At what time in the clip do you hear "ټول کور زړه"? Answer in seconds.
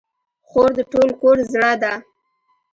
0.91-1.71